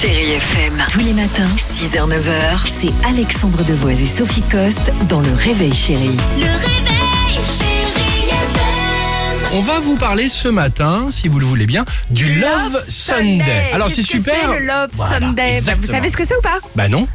[0.00, 0.82] Chérie FM.
[0.90, 6.16] Tous les matins, 6h, 9h, c'est Alexandre Devoise et Sophie Coste dans Le Réveil Chérie.
[6.38, 9.58] Le réveil, chérie FM.
[9.58, 13.70] On va vous parler ce matin, si vous le voulez bien, du Love, Sunday.
[13.74, 14.34] Alors c'est super.
[14.40, 15.58] C'est le Love Voilà, Sunday?
[15.66, 16.60] Bah, vous savez ce que c'est ou pas?
[16.74, 17.06] Bah non.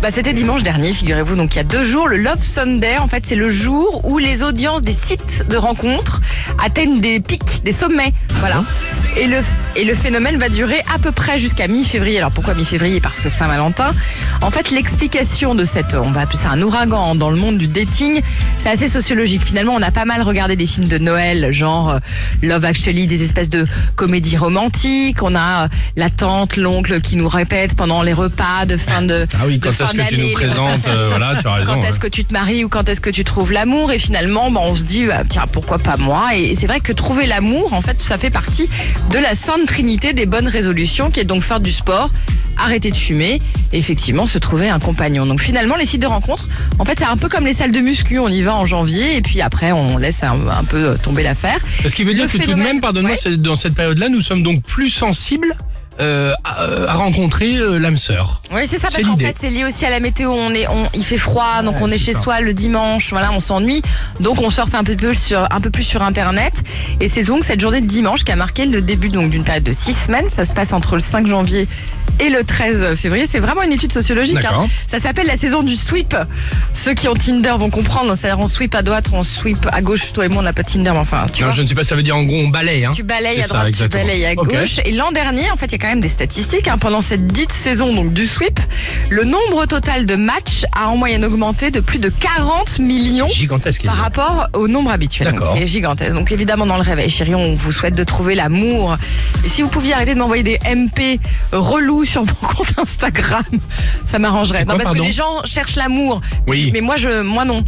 [0.00, 1.34] Bah c'était dimanche dernier, figurez-vous.
[1.34, 2.98] Donc il y a deux jours, le Love Sunday.
[2.98, 6.20] En fait, c'est le jour où les audiences des sites de rencontres
[6.62, 8.12] atteignent des pics, des sommets.
[8.34, 8.62] Voilà.
[9.16, 9.38] Et le
[9.76, 12.18] et le phénomène va durer à peu près jusqu'à mi-février.
[12.18, 13.00] Alors pourquoi mi-février?
[13.00, 13.90] Parce que Saint-Valentin.
[14.42, 17.68] En fait, l'explication de cette, on va appeler ça un ouragan dans le monde du
[17.68, 18.20] dating,
[18.58, 19.42] c'est assez sociologique.
[19.44, 21.98] Finalement, on a pas mal regardé des films de Noël, genre euh,
[22.42, 25.22] Love Actually, des espèces de comédies romantiques.
[25.22, 29.26] On a euh, la tante, l'oncle qui nous répète pendant les repas de fin de
[29.34, 31.74] Ah oui, quand est-ce que tu nous présentes euh, Voilà, tu as raison.
[31.74, 31.88] quand ouais.
[31.88, 33.92] est-ce que tu te maries ou quand est-ce que tu trouves l'amour?
[33.92, 36.34] Et finalement bah, on se dit bah, tiens pourquoi pas moi?
[36.34, 38.68] Et c'est vrai que trouver l'amour en fait ça fait partie
[39.10, 42.10] de la sainte trinité des bonnes résolutions qui est donc faire du sport
[42.58, 43.40] arrêter de fumer
[43.72, 45.24] et effectivement se trouver un compagnon.
[45.26, 47.80] Donc finalement les sites de rencontres en fait c'est un peu comme les salles de
[47.80, 48.18] muscu.
[48.18, 51.58] On y va en janvier et puis après on laisse un, un peu tomber l'affaire.
[51.82, 53.16] Ce qui veut dire Le que tout de même, Ouais.
[53.20, 55.54] c'est- dans cette période-là, nous sommes donc plus sensibles
[56.00, 58.40] euh, à, à rencontrer euh, l'âme sœur.
[58.52, 60.30] Oui, c'est ça, parce qu'en fait, c'est lié aussi à la météo.
[60.30, 62.20] On est, on, il fait froid, donc Ouais, on est, chez ça.
[62.20, 63.82] soi le dimanche, voilà, on s'ennuie.
[64.20, 66.54] Donc on surfe un peu, plus sur, un peu plus sur Internet.
[67.00, 69.64] Et c'est donc cette journée de dimanche qui a marqué le début donc d'une période
[69.64, 70.28] de six semaines.
[70.30, 71.68] Ça se passe entre le 5 janvier
[72.20, 73.26] et le 13 février.
[73.28, 74.44] C'est vraiment une étude sociologique.
[74.44, 74.66] Hein.
[74.86, 76.14] Ça s'appelle la saison du sweep.
[76.74, 78.14] Ceux qui ont Tinder vont comprendre.
[78.16, 80.12] C'est-à-dire on sweep à droite, on sweep à gauche.
[80.12, 81.56] Toi et moi, on n'a pas de Tinder, mais enfin, tu Non, vois.
[81.56, 82.84] je ne sais pas, ça veut dire en gros on balaye.
[82.84, 82.92] Hein.
[82.94, 84.80] Tu balayes à ça, droite, tu balayes à gauche.
[84.84, 86.68] Et l'an dernier, en fait, il y a quand même des statistiques.
[86.68, 86.78] hein.
[86.78, 88.58] Pendant cette dite saison donc du sweep,
[89.10, 93.84] le nombre total de matchs a en moyenne augmenté de plus de 40 millions Gigantesque.
[93.84, 95.34] par rapport au nombre habituel.
[95.56, 96.12] C'est gigantesque.
[96.14, 98.96] Donc évidemment, dans le réveil, chérie, on vous souhaite de trouver l'amour.
[99.44, 101.20] Et si vous pouviez arrêter de m'envoyer des MP
[101.52, 103.44] relous sur mon compte Instagram,
[104.04, 104.64] ça m'arrangerait.
[104.64, 106.20] Non, parce que les gens cherchent l'amour.
[106.46, 106.70] Oui.
[106.72, 107.64] Mais moi, je, moi non.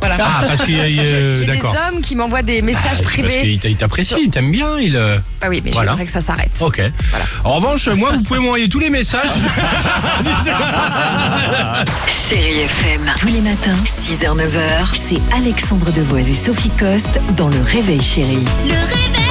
[0.00, 0.16] Voilà.
[0.20, 1.74] Ah, parce qu'il y a- euh, j'ai des d'accord.
[1.88, 3.40] hommes qui m'envoient des Ah, messages c'est parce privés.
[3.42, 4.96] qu'il t'a- il t'apprécie, il t'aime bien, il.
[4.96, 5.92] euh, Ah oui, mais Voilà.
[5.92, 6.50] j'aimerais que ça s'arrête.
[6.60, 6.80] Ok.
[7.44, 9.30] En revanche, moi, vous pouvez m'envoyer tous les messages.
[12.08, 13.12] Chérie FM.
[13.18, 18.44] Tous les matins, 6h, 9h, c'est Alexandre Devoise et Sophie Coste dans Le Réveil Chérie.
[18.64, 19.21] Le réveil,